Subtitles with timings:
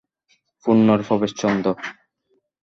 [0.65, 1.67] পূর্ণর প্রবেশ চন্দ্র।